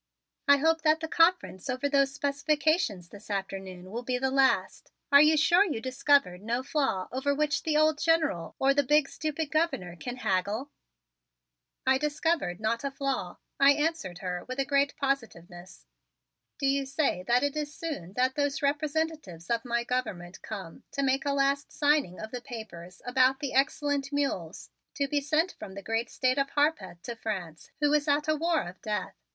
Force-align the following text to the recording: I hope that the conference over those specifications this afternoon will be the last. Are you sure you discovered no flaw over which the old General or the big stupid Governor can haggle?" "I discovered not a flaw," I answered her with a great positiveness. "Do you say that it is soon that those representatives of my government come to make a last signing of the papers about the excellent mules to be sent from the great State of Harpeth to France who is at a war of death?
I 0.47 0.57
hope 0.57 0.81
that 0.81 0.99
the 0.99 1.07
conference 1.07 1.69
over 1.69 1.87
those 1.87 2.11
specifications 2.11 3.09
this 3.09 3.29
afternoon 3.29 3.91
will 3.91 4.01
be 4.01 4.17
the 4.17 4.31
last. 4.31 4.89
Are 5.11 5.21
you 5.21 5.37
sure 5.37 5.63
you 5.63 5.79
discovered 5.79 6.41
no 6.41 6.63
flaw 6.63 7.07
over 7.11 7.35
which 7.35 7.61
the 7.61 7.77
old 7.77 7.99
General 7.99 8.55
or 8.57 8.73
the 8.73 8.81
big 8.81 9.07
stupid 9.07 9.51
Governor 9.51 9.95
can 9.95 10.15
haggle?" 10.15 10.71
"I 11.85 11.99
discovered 11.99 12.59
not 12.59 12.83
a 12.83 12.89
flaw," 12.89 13.37
I 13.59 13.73
answered 13.73 14.17
her 14.25 14.43
with 14.45 14.57
a 14.57 14.65
great 14.65 14.95
positiveness. 14.97 15.85
"Do 16.57 16.65
you 16.65 16.87
say 16.87 17.21
that 17.27 17.43
it 17.43 17.55
is 17.55 17.71
soon 17.75 18.13
that 18.13 18.33
those 18.33 18.63
representatives 18.63 19.51
of 19.51 19.63
my 19.63 19.83
government 19.83 20.41
come 20.41 20.81
to 20.93 21.03
make 21.03 21.25
a 21.25 21.31
last 21.31 21.71
signing 21.71 22.19
of 22.19 22.31
the 22.31 22.41
papers 22.41 23.03
about 23.05 23.39
the 23.39 23.53
excellent 23.53 24.11
mules 24.11 24.71
to 24.95 25.07
be 25.07 25.21
sent 25.21 25.51
from 25.59 25.75
the 25.75 25.83
great 25.83 26.09
State 26.09 26.39
of 26.39 26.49
Harpeth 26.49 27.03
to 27.03 27.15
France 27.15 27.69
who 27.81 27.93
is 27.93 28.07
at 28.07 28.27
a 28.27 28.35
war 28.35 28.67
of 28.67 28.81
death? 28.81 29.13